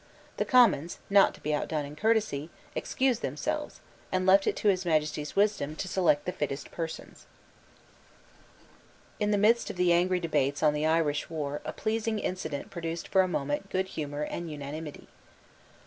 [0.37, 3.81] The Commons, not to be outdone in courtesy, excused themselves,
[4.11, 7.27] and left it to His Majesty's wisdom to select the fittest persons,
[9.19, 13.09] In the midst of the angry debates on the Irish war a pleasing incident produced
[13.09, 15.07] for a moment goodhumour and unanimity.